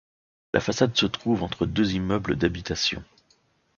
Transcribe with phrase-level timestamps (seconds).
[0.55, 3.03] La façade se trouve entre deux immeubles d'habitation.